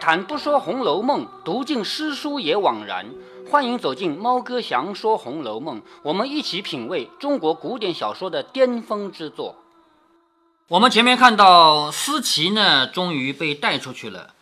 [0.00, 3.06] 谈不说《红楼梦》，读尽诗书也枉然。
[3.50, 9.56] 欢迎走进猫哥祥说《红楼梦》，我们一起品味中国古典小说的巅峰之作。
[10.68, 14.34] 我们前面看到思琪呢，终于被带出去了。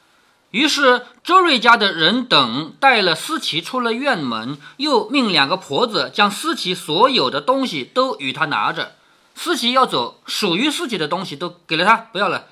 [0.50, 8.92] 于是周瑞家的人等带了思琪出了院门，又命两个婆子将思琪所有的东西都与他拿着。
[9.34, 12.46] 思琪要走，属于思琪的东西都给了他，不要了。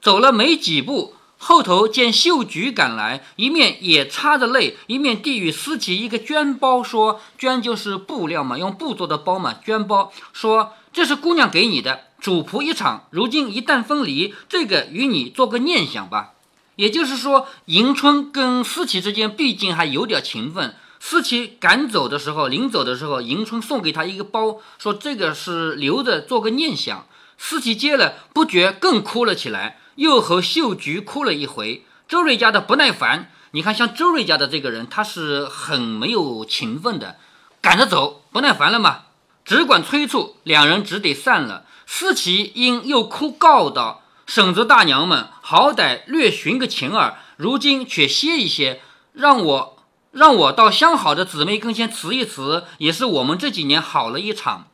[0.00, 1.14] 走了没几步。
[1.44, 9.56] 后头见秀菊赶来，一面也擦着泪，一面递与思琪一个绢包，说：“绢就是布料嘛，用布做的包嘛。
[9.66, 16.34] 绢包说这是姑娘给你的，主仆一场，如今一旦分离，这个与你做个念想吧。
[16.76, 20.76] 也就是说，迎春跟思琪之间毕竟还有点情分。
[21.00, 27.04] 思琪赶走的时候，临走的时候，迎春送给他一个包，说这个是留着做个念想。
[27.36, 29.80] 思琪接了，不觉更哭了起来。
[29.96, 33.30] 又和秀菊哭了一回，周瑞家的不耐烦。
[33.54, 37.16] 你看，像周瑞家的这个人，他是很没有情分的，
[37.60, 39.02] 赶着走，不耐烦了嘛，
[39.44, 41.66] 只管催促，两人只得散了。
[41.86, 48.80] 思琪因又哭告道：“婶子大娘们，好歹略寻个情儿，如今却歇一歇，
[49.12, 54.68] 让我让我到相好的姊妹跟前辞一辞，也是我们这几年好了一场。”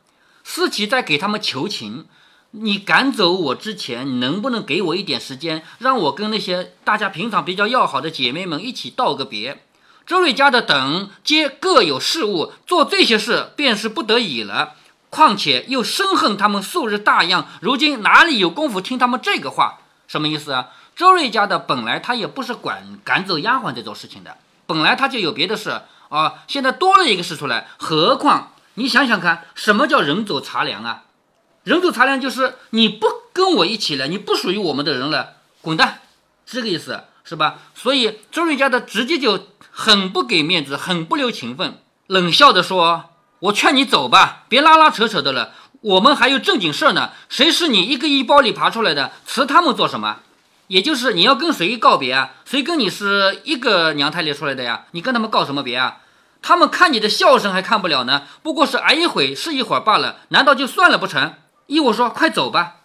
[0.45, 2.07] 思琪在给他们求情。
[2.51, 9.63] 你赶走我之前，能不能给我一点时间，让我跟那些大家平常比较要好的姐妹们一起道个别？
[10.07, 14.73] 周瑞家的等皆各有事务，做这些事便是不得已了。
[15.11, 19.79] 况且又深恨他们素日大样，如今哪里有功夫听他们这个话？
[20.07, 20.69] 什么意思啊？
[20.95, 26.43] 周瑞家的本来他也不是管赶走丫鬟这种事情的，本来他就有别的事啊。
[26.47, 31.03] 现在多了一个事出来，何况你想想看，什么叫人走茶凉啊？
[31.69, 35.99] 人走茶凉就是你不跟我一起了，你不属于我们的人了，滚蛋，
[36.47, 37.59] 是这个意思，是吧？
[37.75, 47.11] 所以周瑞家的直接就很不给面子，很不留情分，冷笑着说：“我劝你走吧，别拉拉扯扯的了，我们还有正经事儿呢。
[47.29, 49.11] 谁是你一个衣包里爬出来的？
[49.27, 50.21] 辞他们做什么？
[50.69, 52.31] 也就是你要跟谁告别啊？
[52.45, 54.85] 谁跟你是一个娘胎里出来的呀？
[54.93, 55.99] 你跟他们告什么别啊？
[56.41, 61.35] 他们看你的笑声还看不了呢，不过是挨一会是一会儿罢了，难道就算了不成？”
[61.69, 62.77] 依我说，快走吧，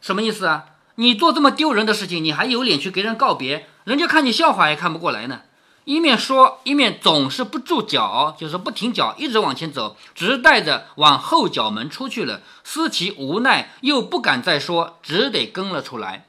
[0.00, 0.66] 什么意思啊？
[0.94, 3.66] 你做这么丢人的事情，你还有脸去给人告别？
[3.82, 5.40] 人家看你笑话也看不过来呢。
[5.84, 12.42] 一面说，一面总是不住脚，就是不停脚，一直往前走，直带着往后角门出去了。
[12.62, 16.28] 思琪无奈，又不敢再说，只得跟了出来。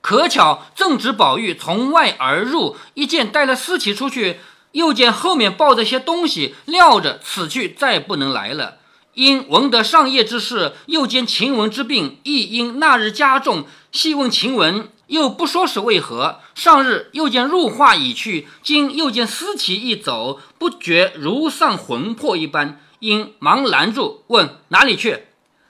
[0.00, 4.40] 可巧正值宝玉从外而入，一见带了思琪出去，
[4.72, 8.78] 又见后面抱着些东西，料着此去再不能来了。
[9.14, 16.38] 因闻得上夜之事，又见晴雯之病，亦因那日加重，细问晴雯，又不说是为何。
[16.54, 25.24] 上日又见入画已去，今又见思琪一走，不觉如丧魂魄一般，因忙拦住问哪里去。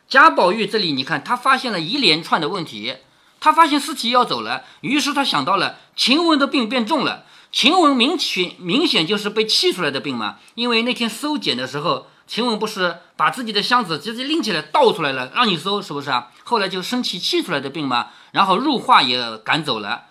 [0.06, 2.96] 贾宝玉这里，你看他发现了一连串的问题，
[3.40, 7.24] 他发现思琪要走了，于是他想到了晴雯的病变重了。
[7.50, 12.06] 晴雯明显明显就是被气出来的病嘛，因为那天搜检的时候。
[12.30, 16.28] 晴雯不是把自己的箱子直接拎起来倒出来了，让你搜，是不是啊？
[16.42, 20.04] 后来就生气气出来的病嘛，然后入画也赶走了。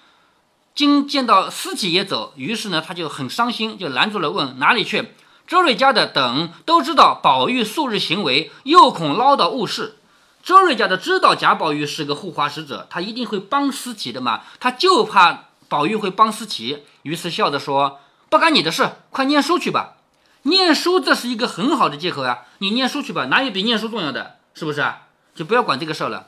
[0.76, 5.16] 今见到思琪也走，于是呢，他就很伤心，就拦住了，问哪里去？
[5.48, 9.98] 周瑞家的等都知道宝玉素日行为，又恐唠叨误事。
[10.44, 19.96] 周瑞家的知道贾宝玉是个护花使者，他一定会帮思琪的嘛，他就怕宝玉会帮思琪，于是笑着说：“不干你的事，快念书去吧。”
[20.44, 22.46] 念书这是一个很好的借口啊！
[22.60, 24.38] 你念书去吧，哪有比念书重要的？
[24.54, 25.02] 是不是啊？
[25.36, 26.28] 就不要管这个事儿了。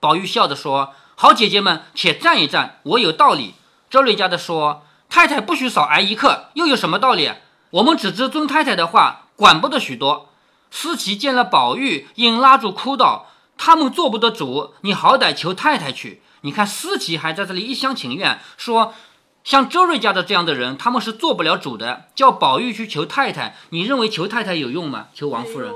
[0.00, 3.54] 宝玉笑着说：“好姐姐们，且站一站，我有道理。”
[3.90, 7.32] 周瑞家的说：“太太不许少挨一刻，又有什么道理？
[7.70, 10.30] 我们只知遵太太的话，管不得许多。”
[10.70, 13.26] 思琪见了宝玉，硬拉住哭道
[13.58, 18.94] ：“他们做不得主，你好歹求太太去。”你看思琪还在这里一厢情愿说。
[19.48, 22.04] 像周瑞家的这样的人，他们是做不了主的。
[22.14, 25.06] 叫宝玉去求太太，你认为求太太有用吗？
[25.14, 25.72] 求王夫人，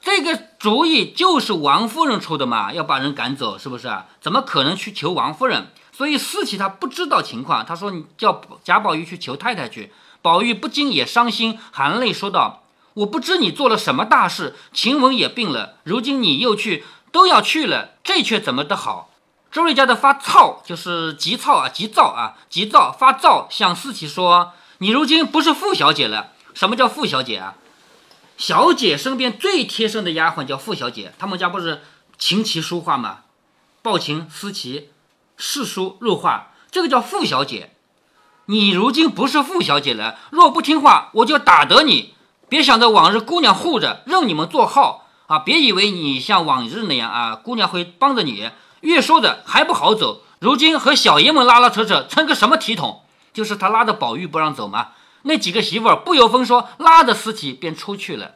[0.00, 4.06] 这个主意就是王夫人出的嘛，要把人赶走，是不是啊？
[4.22, 5.66] 怎么可能去求王夫人？
[5.92, 9.92] 所以思琪他不知道情况，他说你叫贾宝玉去求太太去。
[10.22, 12.62] 宝玉不禁也伤心，含泪说道
[12.94, 19.10] ：“我不知你做了什么大事，晴雯也病了，如今你又去，都要去了，这却怎么的好？”
[19.50, 26.32] 周瑞家的发燥就是急躁啊，急躁啊，急躁发躁，向思琪说：“你如今不是傅小姐了。
[26.52, 27.54] 什么叫傅小姐啊？
[28.36, 31.14] 小姐身边最贴身的丫鬟叫傅小姐。
[31.18, 31.82] 他们家不是
[32.18, 33.20] 琴棋书画吗？
[33.80, 34.90] 抱琴、思琪、
[35.38, 37.74] 试书、入画，这个叫傅小姐。
[38.46, 42.14] 你如今不是傅小姐了，若不听话，我就打得你。
[42.50, 45.38] 别想着往日姑娘护着，任你们做号啊！
[45.38, 48.50] 别以为你像往日那样啊，姑娘会帮着你。
[48.80, 53.02] 越说着还不好走，如今和小爷们拉拉扯扯，成个什么体统？
[53.32, 54.88] 就是他拉着宝玉不让走嘛。
[55.22, 58.32] 那几个媳妇儿不由分说，拉着尸体便出去了。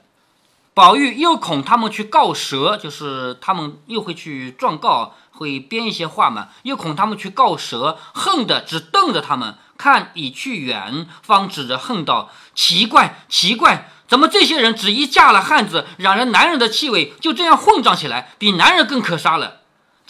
[0.74, 6.48] 宝玉又恐他们去告蛇，就是他们又会去状告，会编一些话嘛。
[6.62, 19.58] 又恐他们去告蛇，恨的只瞪着他们，看已去远，方指着恨道：“奇怪，奇怪，怎么这些人只一嫁了汉子，染了男人的气味，就这样混账起来，比男人更可杀了？”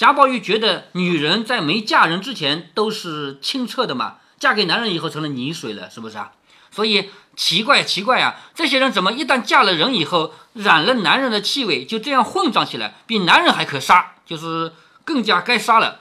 [0.02, 6.32] 贾宝玉觉得女人在没嫁人之前都是清澈的嘛，嫁给男人以后成了泥水了，是不是啊？
[6.72, 14.72] 所以奇怪奇怪啊，这些人怎么一旦嫁了人以后，染了男人的气味，就这样混账起来，比男人还可杀，就是
[15.04, 16.00] 更加该杀了。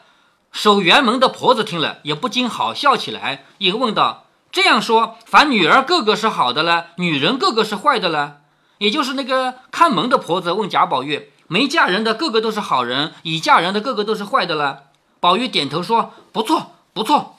[0.52, 8.38] 守园门的婆子听了也不禁好笑起来，也问道：“这样说，凡女儿个个是好的了，女人个个是坏的了？”
[8.80, 11.31] 也就是那个看门的婆子问贾宝玉。
[11.52, 14.84] 没嫁人的个个都是好人，已嫁人的个个都是坏的了。
[15.20, 17.36] 宝玉点头说：“不错，不错。”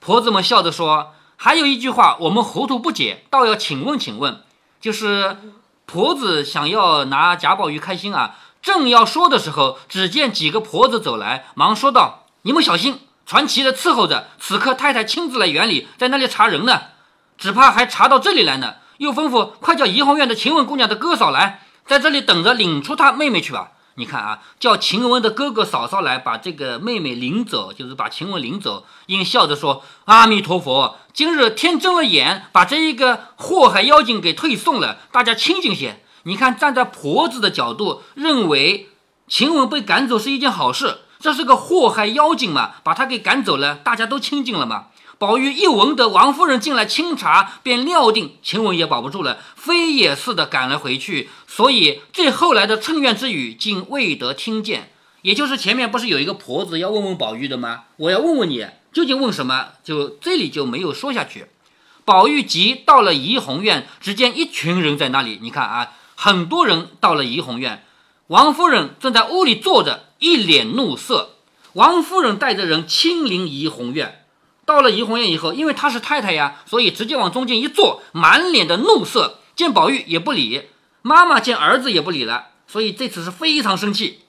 [0.00, 4.42] 婆子们笑着说：“还有一句话，我们糊涂不解，倒要请问，请问。”
[4.82, 5.38] 就是
[5.86, 16.82] 婆子想要拿贾宝玉开心啊，正要说的时候，只见几个婆子走来，忙说道：“你们小心，传奇的伺候着，此刻太太亲自来园里，在那里查人呢，
[17.38, 21.62] 只怕还查到这里来呢。”又吩咐快叫怡红院的晴雯姑娘的哥嫂来。
[21.86, 23.72] 在这里等着领出他妹妹去吧。
[23.96, 28.84] 你看啊，叫晴雯的哥哥嫂嫂来把这个妹妹领走，就是把晴雯领走。
[29.06, 36.02] 应笑着说：“阿弥陀佛，今日天睁了眼，把这一个祸害妖精给退送了，大家清静些。
[36.24, 38.88] 你看，站在婆子的角度，认为
[39.28, 44.86] 晴雯被赶走是一件好事，这是个祸害妖精嘛，把他给赶走了，大家都清静了嘛。”
[45.18, 51.30] 宝玉一闻得王夫人进来清茶，便料定晴雯也保不住了，飞也似的赶了回去。
[51.46, 54.90] 所以这后来的趁怨之语，竟未得听见。
[55.22, 57.84] 也就是前面不是有一个婆子要问问宝玉的吗？
[57.96, 59.68] 我要问问你，究竟问什么？
[59.82, 61.46] 就这里就没有说下去。
[62.04, 65.38] 宝玉急到了怡红院，只见一群人在那里。
[65.40, 67.82] 你看啊，很多人到了怡红院，
[68.26, 71.36] 王夫人正在屋里坐着，一脸怒色。
[71.72, 74.23] 王夫人带着人亲临怡红院。
[74.66, 79.40] 到了怡红院以后，因为她是太太呀，所以直接往中间一坐，满脸的怒色。
[79.56, 80.62] 见宝玉也不理，
[81.02, 84.20] 妈妈见儿子也不理了，所以这次是非常生气。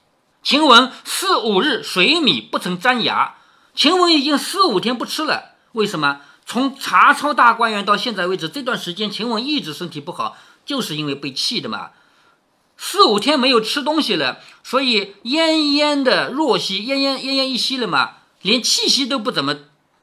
[0.43, 3.35] 晴雯四五日水米不曾沾牙，
[3.73, 5.55] 晴雯已经四五天不吃了。
[5.71, 6.21] 为什么？
[6.45, 11.89] 从查抄大观园到现在为止，这段时间晴雯一直身体不好，就是因为被气的嘛。
[12.77, 19.55] 四五天没有吃东西了，所以奄奄的若息，奄奄奄奄一息了嘛，连气息都不怎么。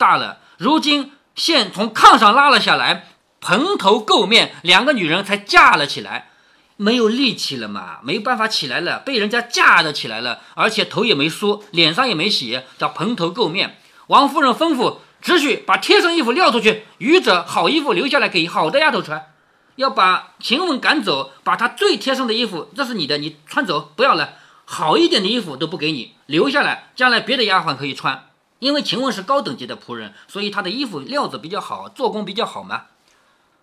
[0.02, 3.06] 大了，如今现从炕上拉了下来，
[3.40, 6.30] 蓬头垢面，两个女人才架了起来，
[6.76, 13.78] 没有力气了嘛，没办法起来了，被人家架着起来了，而且头也没梳，脸上也没洗，叫蓬头垢面。
[14.08, 19.26] 王夫人吩咐，只许把贴身衣服撂出去，余者好衣服留下来给好的丫头穿。
[19.76, 24.30] 要把晴雯赶走，把她最贴身的衣服，这是你的，你穿走，不要了。
[24.64, 28.26] 好一点的衣服都不给你留下来，将来别的丫鬟可以穿。
[28.62, 32.82] 因为晴雯是高等级的仆人，所以她的衣服料子比较好，做工比较好嘛。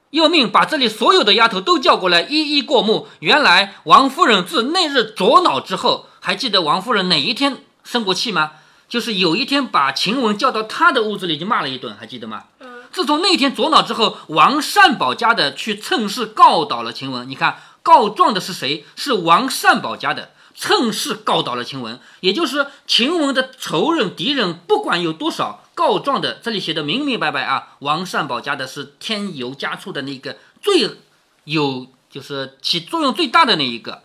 [0.10, 3.08] 又命把这里所有的丫头都叫过来，一一过目。
[3.20, 8.52] 原来王夫人自那日着恼之后，还记得王夫人哪一天生过气吗？
[8.90, 12.44] 就是有一天把晴雯叫到她的屋子里去骂了一顿，还记得吗？
[12.92, 17.30] 自从那天着恼之后，王善保家的去趁势告倒了晴雯。
[17.30, 18.84] 你看告状的是谁？
[18.98, 20.32] 是王善保家的。
[20.62, 27.78] 趁势告倒了晴雯，也就是晴雯的仇人敌人，不管有多少，告状的这里写的明明白白啊。
[27.80, 30.98] 王善保家的是添油加醋的那个最
[31.46, 34.04] 有，就是起作用最大的那一个。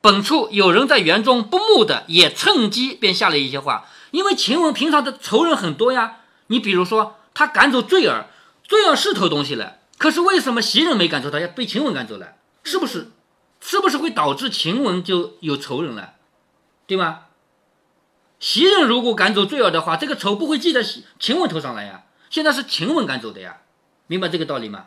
[0.00, 3.88] 本处有人在园中不睦的，也趁机便下了一些话。
[4.12, 8.28] 因为晴雯平常的仇人很多呀，你比如说他赶走坠儿，
[8.68, 12.34] 坠儿是偷东西了，可是为什么袭人没赶走他，要被晴雯赶走了？
[12.62, 13.10] 是不是？
[13.64, 16.14] 是不是会导致晴雯就有仇人了，
[16.84, 17.20] 对吗？
[18.40, 20.82] 袭人如果赶走坠儿的话，这个仇不会记在
[21.20, 22.02] 晴雯头上来呀。
[22.28, 23.58] 现在是晴雯赶走的呀，
[24.08, 24.86] 明白这个道理吗？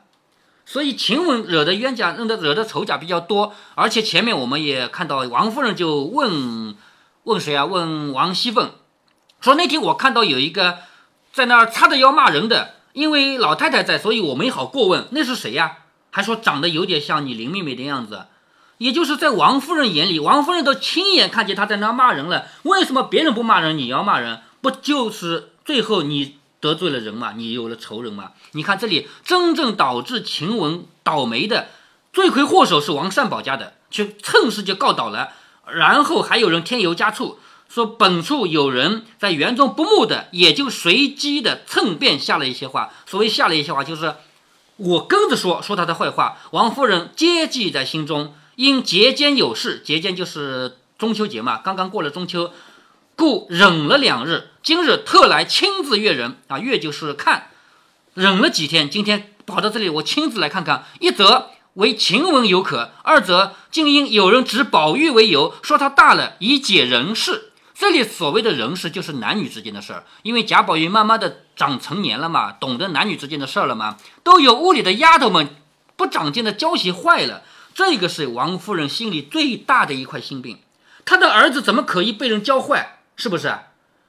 [0.66, 3.56] 所以晴雯惹的冤家，惹的惹的仇家比较多。
[3.76, 6.76] 而且前面我们也看到，王夫人就问
[7.24, 7.64] 问谁啊？
[7.64, 8.72] 问王熙凤，
[9.40, 10.80] 说那天我看到有一个
[11.32, 15.78] 在那儿叉着腰骂人的，因为老太太在，所以我没好过问，那是谁呀？
[16.12, 18.26] 还说长得有点像你林妹妹的样子。
[18.78, 22.48] 也就是在王夫人眼里，王夫人都亲眼看见他在那骂人了。
[22.64, 24.42] 为什么别人不骂人，你要骂人？
[24.62, 28.32] 不就是最后你得罪了人嘛，你有了仇人嘛。
[28.52, 31.68] 你看这里，真正导致晴雯倒霉的
[32.12, 35.30] 罪魁祸首是王善保家的，却趁势就告倒了，
[35.68, 37.40] 然后还有人添油加醋。
[37.68, 42.92] 说本处有人在园中不睦的，也就随机的蹭便下了一些话。
[43.06, 44.16] 所谓下了一些话，就是
[44.78, 46.38] 我跟着说说他的坏话。
[46.52, 52.52] 王夫人皆记在心中，因节间有事，节间就是中秋节嘛，刚刚过了中秋，
[53.16, 54.50] 故忍了两日。
[54.64, 57.50] 今日特来亲自阅人啊，阅就是看，
[58.14, 60.86] 忍了几天，今天跑到这里，我亲自来看看。
[61.00, 67.52] 一则为晴雯有可，二则竟因有人指宝玉为由，说他大了，以解人事。
[67.78, 75.50] 这里所谓的人事就是男女之间的事儿，因为贾宝玉慢慢的长成年了嘛，懂得男女之间的事儿了嘛，都有屋里的丫头们
[75.98, 77.44] 不长进的教习坏了，
[77.76, 80.60] 这个是王夫人心里最大的一块心病。
[81.04, 83.00] 她的儿子怎么可以被人教坏？
[83.18, 83.54] 是不是？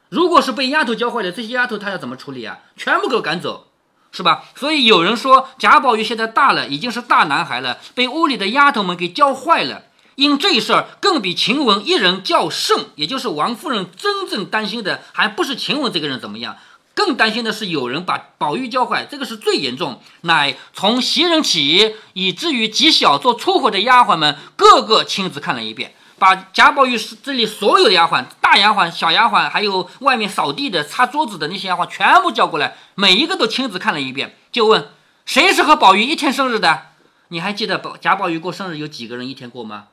[0.09, 2.61] 如果是被丫头教坏的，这些丫头她要怎么处理啊？
[2.77, 3.67] 全部给我赶走，
[4.13, 4.45] 是吧？
[4.55, 9.83] 所以有人说贾宝玉现在大了，已经是大男孩了，被屋里的丫头们给教坏了。
[10.15, 16.57] 因这事儿更比晴雯一人较甚，也就是王夫人真正担心的，还不是晴雯这个人怎么样，
[16.97, 20.01] 更担心的是有人把宝玉教坏，这个是最严重。
[20.23, 34.89] 乃从袭人起，以至于极小做粗活的丫鬟们，个个亲自看了一遍，把贾宝玉这里所有的丫鬟，大丫鬟、小丫鬟，还有外面扫地的、擦桌子的那些丫鬟，全部叫过来，每一个都亲自看了一遍，就问
[35.27, 36.87] 谁是和宝玉一天生日的？
[37.29, 39.89] 你还记得宝贾宝玉过生日有几个人一天过吗？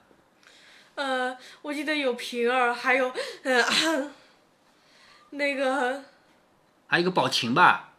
[0.95, 3.12] 呃，我记得有平儿，还有
[3.43, 4.12] 呃，
[5.31, 6.03] 那个，
[6.93, 7.93] 还有一个宝琴吧，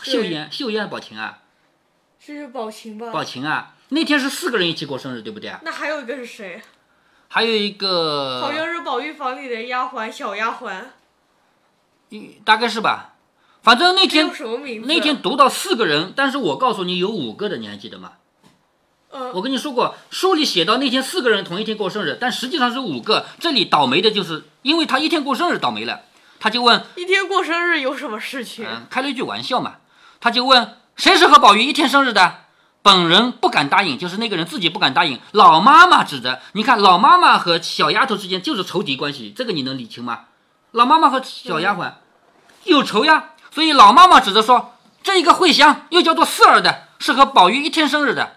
[0.00, 1.40] 秀妍，秀妍，宝琴啊，
[2.20, 3.10] 是宝琴吧？
[3.10, 5.52] 宝琴啊，那天是四个人一起过生日，对不对？
[5.64, 6.62] 那还有一个是谁？
[7.26, 10.84] 还有一个，好像是宝玉房里的丫鬟，小丫鬟。
[12.10, 13.16] 嗯，大概是吧。
[13.60, 14.30] 反正那天？
[14.84, 18.12] 那天读到四个人，但是我告诉你有五个的，你还记得吗？
[19.34, 23.26] 我跟你说过，书里写到那天四个人同一天过生日，但实际上是五个。
[23.40, 26.02] 这里倒霉的就是因为他一天过生日倒霉了，
[26.40, 28.66] 他就问一天过生日有什么事情？
[28.66, 29.76] 嗯，开了一句玩笑嘛，
[30.20, 32.38] 他就问谁是和宝玉一天生日的？
[32.82, 35.20] 本人不敢答应，就是那个人自己不敢答应。
[35.32, 40.24] 老妈妈指着，你看老妈妈和小丫头之间就是仇敌关系，这个你能理清吗？
[40.70, 41.92] 老妈妈和小丫鬟
[42.64, 48.36] 有仇呀，所以老妈妈指着说这一个慧香又叫做四儿的，是和宝玉一天生日的。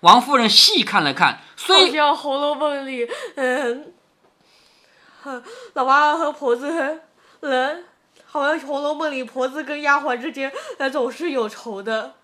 [0.00, 3.94] 王夫人细看了看，虽像《红楼梦》里，嗯，
[5.72, 7.00] 老妈和婆子
[7.40, 7.84] 人，
[8.26, 12.14] 好像《红楼梦》里婆子跟丫鬟之间，呃，总是有仇的。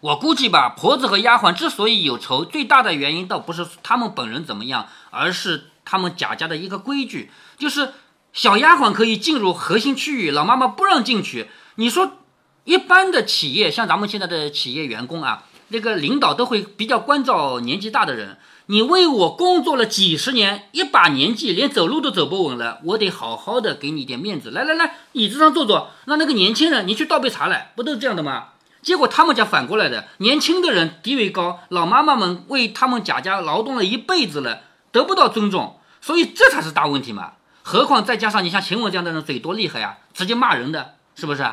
[0.00, 7.94] 我估计吧，婆子和丫鬟之所以有仇，最大的原因倒不是他们本人怎么样，而是他们贾家的一个规矩，就是
[8.32, 11.48] 小丫鬟可以进入核心区域，老妈妈不让进去。
[11.76, 12.18] 你说，
[12.64, 15.44] 一般的企业，像咱们现在的企业员工啊。
[15.68, 18.38] 那个领导都会比较关照年纪大的人。
[18.66, 24.50] 你为我工作了几十年，一把年纪连走路都走不稳了，我得好好的给你点面子。
[24.50, 25.90] 来来来，椅子上坐坐。
[26.06, 28.48] 让那个年轻人，你去倒杯茶来，不都是这样的吗？
[28.80, 37.32] 结果他们家反过来的，年轻的人地位高，老妈妈们为他们贾家劳动了一辈子了，得不到尊重，所以这才是大问题嘛。
[37.62, 41.46] 何况再加上你像秦雯这样的人，嘴多厉害呀，直接骂人的，是不是？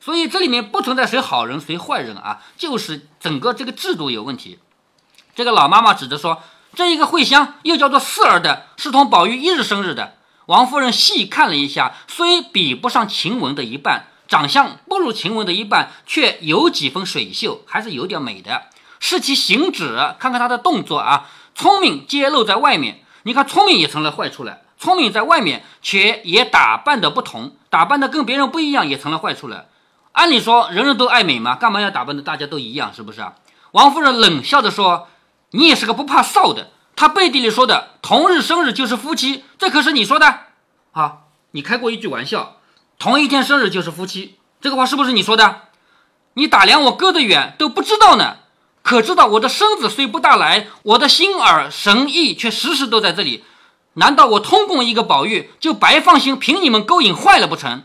[0.00, 4.58] 所以这里面不存在谁好人谁坏人啊，就是整个这个制度有问题。
[5.34, 6.42] 这个老妈妈指着说
[6.76, 10.14] ：“这一个慧香又叫做四儿的，是同宝玉一日生日的。”
[10.46, 18.64] 王夫人细看了一下，虽比不上晴雯的一半，长相不如晴雯的一半，却有几分水秀，还是有点美的。
[19.00, 23.02] 视其行止，看看她的动作啊，聪明揭露在外面。
[23.22, 29.66] 你看聪明也成了坏处了，聪明在外面，却也打扮的不同，打扮的跟别人不一样，也成了坏处了。
[30.12, 33.34] 按理说，人人都爱美嘛，干嘛要打扮的大家都一样，是不是啊？
[33.70, 35.08] 王夫人冷笑着说
[35.52, 36.70] ：“你也是个不怕臊的。
[36.94, 40.40] 他背地里说的同日生日就是夫妻，这可是你说的
[40.92, 41.18] 啊？
[41.52, 42.56] 你开过一句玩笑，
[42.98, 45.62] 同一天生日就是夫妻，这个话是不是你说的？
[46.34, 48.36] 你打量我隔得远都不知道呢，
[48.82, 53.44] 可知道我的身子虽不大来，我的心耳神意却时时都在这里。
[53.94, 57.84] 难道我通共一个宝玉就白放心凭你们勾引坏了不成？”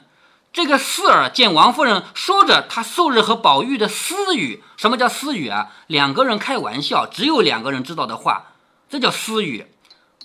[0.53, 5.67] 这个四儿见王夫人说着她素日和宝玉的私语，什么叫私语啊？
[5.85, 8.53] 两个人开玩笑，只有两个人知道的话，
[8.89, 9.67] 这叫私语。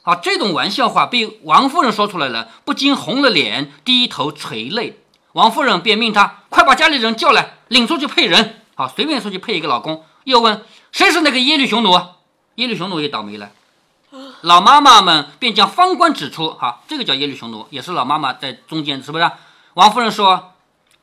[0.02, 4.98] 好，这种玩笑话被王夫人说出来了，不禁红了脸，低头垂泪。
[5.32, 8.62] 王夫人便命他快把家里人叫来，领出去配人。
[8.74, 10.04] 好，随便出去配一个老公。
[10.24, 11.92] 又问谁是那个耶律雄奴？
[12.56, 13.50] 耶律雄奴也倒霉了。
[14.40, 19.30] 老妈妈们便将方官指出，好，这个叫耶律雄奴，也是老妈妈在中间，是不是？
[19.74, 20.52] 王夫人说：“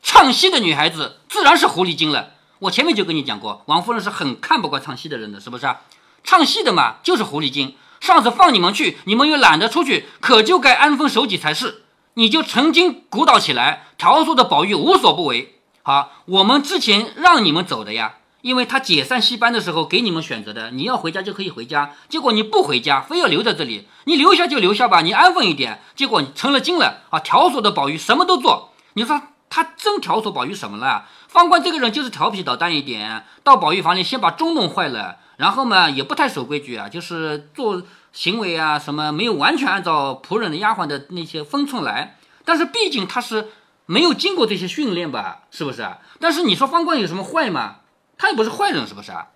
[0.00, 2.34] 唱戏的女孩子自然是狐狸精了。
[2.60, 5.80] 我前面就跟你讲过，王夫人是很看不惯唱戏的人的，是不是啊？
[6.22, 7.74] 唱戏的嘛，就是狐狸精。
[7.98, 11.82] 上次放你们去，你们又懒得出去，可就该安分守己才是。
[12.14, 15.58] 你就曾经鼓捣起来，调唆的宝玉无所不为。
[15.82, 21.92] 好，我们之前让你们走的呀，因为他解散戏班的时候给你们选择的，你要回家就可以回家。
[22.08, 25.80] 结果你不回家，非要留在这里，你留下就留下吧，你安分一点。
[25.94, 27.20] 结果你成了精了啊！
[27.20, 31.06] 调唆的宝玉什么都做，你说他真调唆宝玉什么了？
[31.28, 37.82] 方官这个人就是调皮捣蛋一点，到宝玉房里先把钟弄坏了，然后嘛也不太守规矩啊，就是做
[38.12, 42.16] 行为啊什么没有完全按照仆人的丫鬟的那些分寸来。
[42.44, 43.48] 但是毕竟他是。
[43.86, 45.84] 没有经过这些训练吧，是不是？
[46.20, 47.78] 但是你说方官有什么坏吗？
[48.20, 49.28] 他也不是坏人，是不是啊？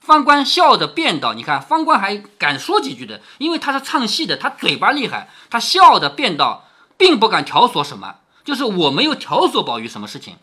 [0.00, 5.28] 方官笑的辩道：“你看方官还敢说几句的，因为他是唱戏的，他嘴巴厉害。
[5.50, 6.64] 他笑的辩道，
[6.96, 10.38] 并不敢挑唆什么，就是我没有挑唆宝玉什么事情。”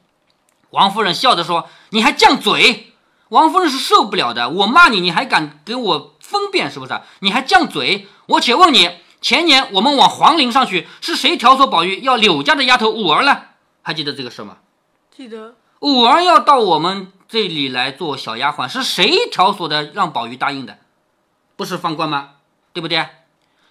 [0.70, 2.94] 王夫人笑着说：“你还犟嘴？”
[3.30, 7.02] 王夫人是受不了的，我骂你，你还敢给我分辨，是不是？
[7.22, 8.08] 你还犟嘴？
[8.28, 13.42] 我且问你，前年我们往皇陵上去，是谁挑唆宝玉要柳家的丫头五儿呢？
[13.82, 14.58] 还记得这个事吗？
[15.10, 19.84] 记得五儿要到我们这里来做小丫鬟，是谁挑唆的？
[19.84, 20.78] 让宝玉答应的，
[21.56, 22.30] 不是方官吗？
[22.72, 23.08] 对不对？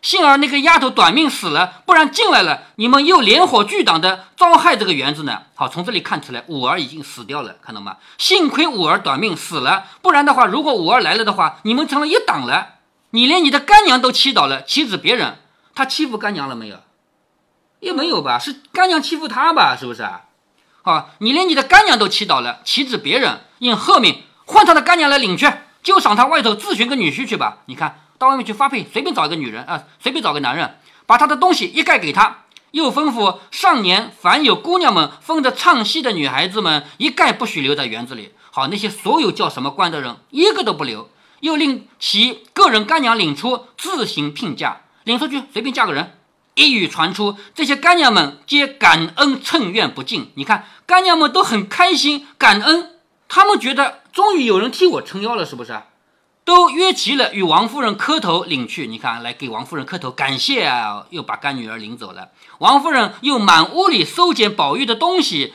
[0.02, 5.44] 幸而那个丫头短命死了，不然进来了，你们又连伙聚党的糟害这个园子呢。
[5.54, 7.96] 好，从这里看出来，五儿已经死掉了，看到吗？
[8.18, 12.74] 幸亏五儿短命死了，不然的话，如果五儿来了的话，你们成了一党了。
[13.10, 15.38] 你连你的干娘都欺倒了，岂止别人？
[15.74, 16.76] 他欺负干娘了没有？
[17.80, 19.74] 也没有吧，是干娘欺负他吧？
[19.74, 20.25] 是不是啊？
[20.86, 23.40] 啊，你连你的干娘都气倒了，岂止别人？
[23.58, 27.58] 应贺命换他的干娘来领去，就赏他外头自寻个女婿去吧。
[27.66, 32.44] 你看到外面去发配，随便找一个女人啊，随便找个男人，把他的东西一概给他。
[32.70, 38.32] 又吩咐上年凡有姑娘们分着唱戏的女孩子们，一概不许留在园子里。
[38.52, 41.10] 好，那些所有叫什么官的人，一个都不留。
[41.40, 46.12] 又令其个人干娘领出，自行聘嫁，领出去随便嫁个人。
[46.54, 50.32] 一语传出，这些干娘们皆感恩称怨不尽。
[50.36, 52.92] 你看，干娘们都很开心，感恩，
[53.28, 55.82] 他们觉得终于有人替我撑腰了，是不是？
[56.44, 58.86] 都约齐了，与王夫人磕头领去。
[58.86, 62.28] 你看，来给王夫人磕头，感谢啊，又把干女儿领走了。
[62.58, 65.52] 王夫人又满屋里搜捡宝玉的东西，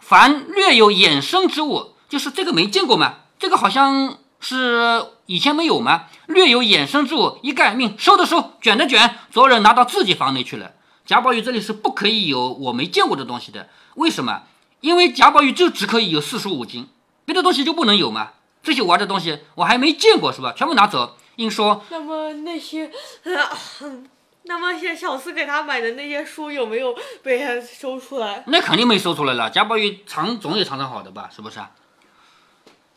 [0.00, 3.14] 凡略有衍生之物，就是这个没见过吗？
[3.38, 4.18] 这个好像。
[4.44, 6.06] 是以前没有吗？
[6.26, 10.72] 略有衍生之物，一概命收的收，卷的卷，昨日拿到自己房内去了。
[11.06, 14.42] 贾宝玉这里是不可以有我没见过的东西的，为什么？
[14.82, 16.90] 因为贾宝玉就只可以有四书五经，
[17.24, 18.32] 别的东西就不能有嘛？
[18.62, 20.52] 这些玩的东西我还没见过，是吧？
[20.54, 21.16] 全部拿走。
[21.36, 22.90] 硬说，那么那些，
[24.44, 28.44] 那么些小厮给他买的那些书有没有被他搜出来？
[28.48, 29.48] 那肯定没收出来了。
[29.48, 31.30] 贾宝玉藏总也藏藏好的吧？
[31.34, 31.58] 是不是？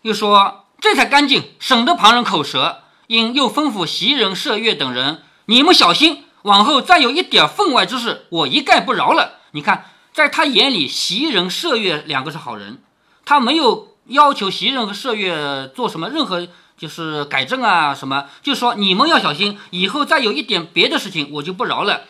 [0.01, 0.63] 又说。
[0.81, 2.81] 这才干净，省得旁人口舌。
[3.07, 12.81] 因又吩咐袭人、麝月等人：“你们小心，往后再有一点分外之事，我一概不饶了。”你看，在他眼里，袭人、麝月两个是好人，
[13.25, 16.47] 他没有要求袭人和麝月做什么任何
[16.77, 22.03] 就是改正啊什么，就说你们要小心，以后再有一点别的事情，我就不饶了。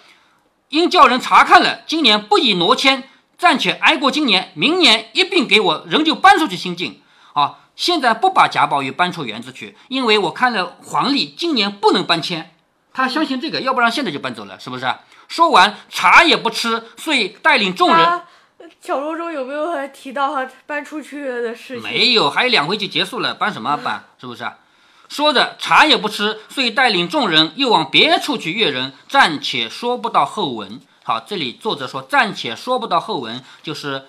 [0.70, 7.02] 因叫人查看了，今年不以挪迁，暂且挨过今年，明年一并给我，仍旧搬出去新进。
[7.34, 7.58] 啊。
[7.76, 12.56] 现在不把贾宝玉搬出园子去，因为我看了黄历，今年不能搬迁。
[12.94, 14.86] 他相信这个，要不然现在就搬走了，是不是？
[15.28, 18.22] 说完，茶也不吃，遂带领众人。
[18.82, 21.84] 小说中有没有提到搬出去的事情？
[21.84, 24.06] 没有，还有两回就结束了，搬什么搬？
[24.22, 24.46] 是不是？
[25.10, 30.80] 说着，茶也不吃，遂带领众人又往别处去阅人，暂且说不到后文。
[31.04, 34.06] 好，这里作者说暂且说不到后文，就是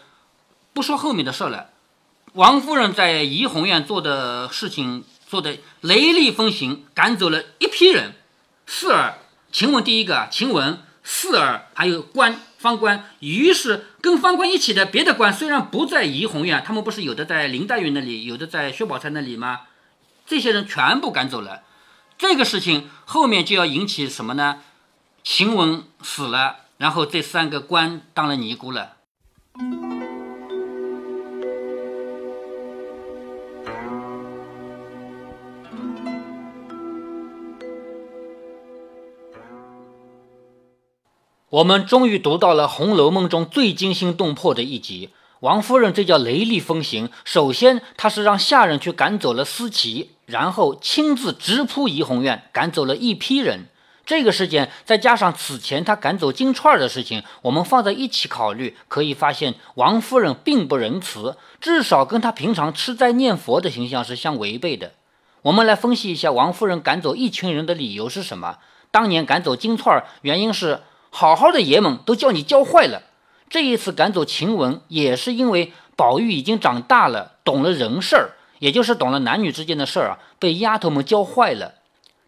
[0.73, 1.69] 不说后面的事了。
[2.33, 8.15] 王夫人在怡红院做的事情做的雷厉风行，赶走了一批人。
[8.67, 9.19] 四儿、
[9.53, 19.61] 晴雯第一个，晴雯、四儿还有官方官，于是跟方官一起的别的官虽然不在怡红院，他们不是有的在林黛玉那里，有的在薛宝钗那里吗？
[20.27, 21.63] 这些人全部赶走了。
[22.19, 24.63] 这个事情后面就要引起什么呢？
[25.23, 28.96] 晴雯死了，然后这三个官当了尼姑了。
[41.51, 45.11] 我们终于读到了《红楼梦》中最惊心动魄的一集。
[45.39, 47.09] 王夫人这叫雷厉风行。
[47.25, 53.69] 首先，她是让下人去赶走了思琪，然后亲自直扑怡红院，赶走了一批人。
[54.05, 64.95] 这个事件再加上此前她赶走金钏儿的事情，我们放在一起考虑，可以发现王夫人并不仁慈，至少跟她平常吃斋念佛的形象是相违背的。
[65.43, 68.59] 我们来分析一下王夫人赶走一群人的理由是什么？
[68.91, 70.81] 当年赶走金钏儿，原因是
[71.19, 73.01] 好好的爷们都叫你教坏了；
[73.49, 81.77] 这一次赶走晴雯，也是因为宝玉已经长大了，懂了人事儿，也就是懂了男女之间的事儿啊，被丫头们教坏了。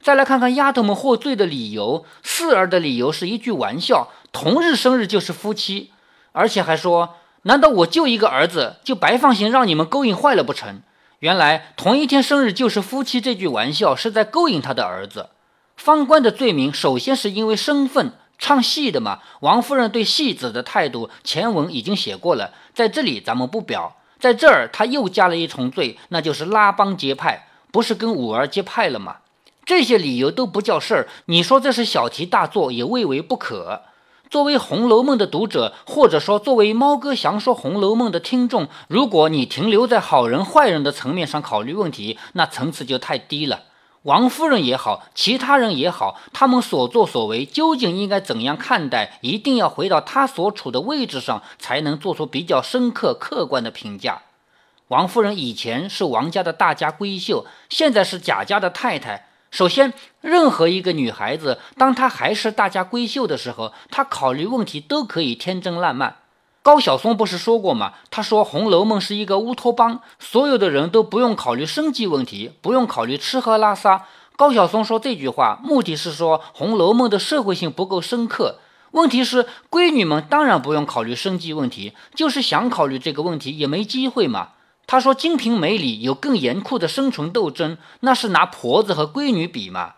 [0.01, 5.91] 再来看看丫头们获罪的理由，四儿的理由是一句玩笑，同日生日就是夫妻，
[6.33, 10.81] 而且还说，难道我就一个儿子，就白放心让你们勾引坏了不成？
[11.19, 15.29] 原来同一天生日就是夫妻这句玩笑是在勾引他的儿子。
[15.77, 19.19] 方官的罪名首先是因为身份，唱戏的嘛。
[19.41, 23.97] 王夫人对戏子的态度，前文已经写过了，在这里咱们不表。
[24.19, 29.19] 在这儿他又加了一重罪，那就是拉帮结派，不是跟五儿结派了吗？
[29.65, 33.83] 这些理由都不叫事儿，你说这是小题大做也未为不可。
[34.31, 43.63] 作为《红楼梦》的读者，或者说作为猫哥详说《红楼梦》的听众，如果你停留在好人坏人的层面上考虑问题，那层次就太低了。
[44.03, 49.19] 王夫人也好，其他人也好，他们所作所为究竟应该怎样看待？
[49.21, 54.23] 一定要回到他所处的位置上，才能做出比较深刻、客观的评价。
[54.87, 59.27] 王夫人以前是王家的大家闺秀，现在是贾家的太太。
[59.51, 66.17] 首先，任何一个女孩子，当她还是大家闺秀的时候，她考虑问题都可以天真烂漫。
[66.69, 67.95] 高晓松不是说过吗？
[68.11, 74.05] 他说《红楼梦》是一个乌托邦，所有的人都不用考虑生计问题，不用考虑吃喝拉撒。
[74.37, 78.59] 高晓松说这句话，目的是说《红楼梦》的社会性不够深刻。
[78.91, 84.49] 问题是，闺女们当然不用考虑生计问题，就是想考虑这个问题也没机会嘛。
[84.87, 89.95] 他说《金瓶梅》里有更严酷的生存斗争，那是拿婆子和闺女比嘛。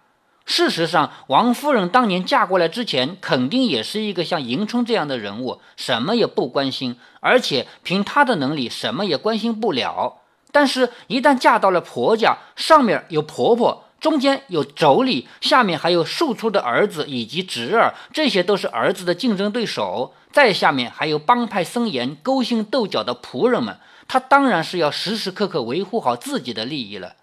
[0.51, 10.23] 事实上，王夫人当年嫁过来之前，肯定也是一个像迎春这样的人物，什么也不关心，而且凭她的能力，什么也关心不了。
[10.51, 20.15] 但是，一旦嫁到了婆家，上面有婆婆，中间有妯娌，下面还有庶出的儿子以及侄儿，这些都是儿子的竞争对手。
[20.33, 23.79] 再下面还有帮派森严、勾心斗角的仆人们。
[24.09, 27.15] 她当然是要时时刻刻维护好自己的利益了。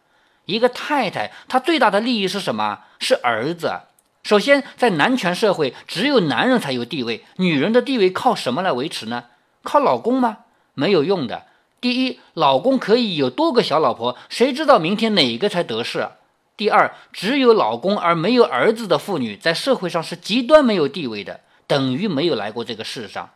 [0.47, 2.79] 一个太太，她最大的利益是什么？
[2.99, 3.81] 是儿子。
[4.23, 9.25] 首先，在男权社会，只有男人才有地位，女人的地位靠什么来维持呢？
[9.63, 10.39] 靠老公吗？
[10.73, 11.43] 没有用的。
[11.79, 16.09] 第一，老公可以有多个小老婆，谁知道明天哪个才得势？
[16.57, 23.29] 第二，只有老公而没有儿子的妇女，在社会上是极端没有地位的，等于没有来过这个世上。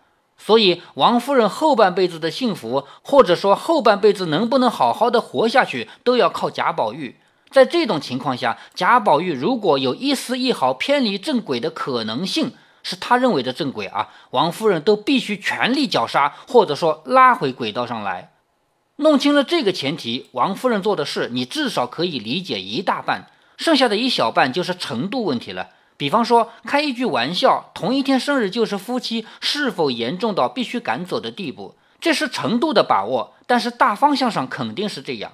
[0.44, 7.18] 所以，王夫人后半辈子的幸福，或者说后半辈子能不能好好的活下去，都要靠贾宝玉。
[7.52, 18.32] 在这种情况下，贾宝玉如果有一丝一毫偏离正轨的可能性，是他认为的正轨啊，王夫人都必须全力绞杀，或者说拉回轨道上来。
[18.96, 23.28] 弄清了这个前提，王夫人做的事，你至少可以理解一大半，
[23.58, 25.70] 剩下的一小半就是程度问题了。
[26.02, 31.76] 比方说，开一句玩笑，同一天生日就是夫妻，是否严重到必须赶走的地步？
[32.00, 35.34] 这是程度的把握，但是大方向上肯定是这样。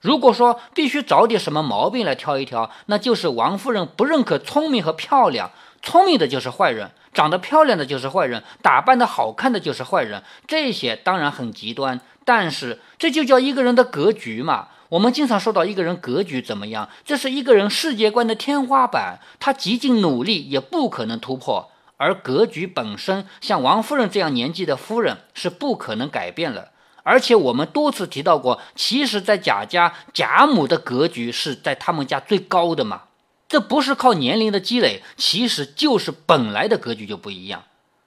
[0.00, 10.24] 如果说必须找点什么毛病来挑一挑，那就是王夫人不认可聪明和漂亮，聪明的就是坏人，长得漂亮的就是坏人，打扮的好看的就是坏人。
[10.48, 14.70] 这些当然很极端，但是这就叫一个人的格局嘛。
[14.90, 21.70] 我们经常说到一个人格局怎么样，这是一个人世界观的天花板，他极尽努力也不可能突破。
[21.96, 26.70] 而格局本身，像王夫人这样年纪的夫人是不可能改变了。
[27.04, 33.02] 而且我们多次提到过，其实，在贾家，贾母的格局是在他们家最高的嘛。
[33.48, 37.62] 这不是靠年龄的积累，其实就是本来的格局就不一样。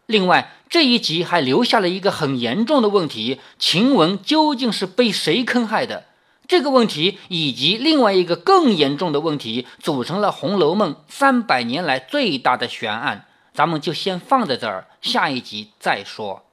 [0.08, 6.06] 另外，这一集还留下了一个很严重的问题：晴雯究竟是被谁坑害的？
[6.48, 13.26] 这个问题以及另外一个更严重的问题，组成了《红楼梦》三百年来最大的悬案。
[13.54, 16.44] 咱们就先放在这儿，下一集再说。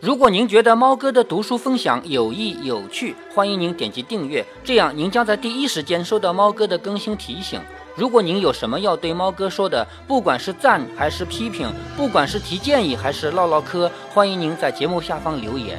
[0.00, 7.60] 如果您觉得猫哥的读书分享有益有趣，欢迎您点击订阅，这样您将在第一时间收到猫哥的更新提醒。
[7.96, 15.78] 如果您有什么要对猫哥说的，不管是赞还是批评，不管是提建议还是唠唠嗑，欢迎您在节目下方留言。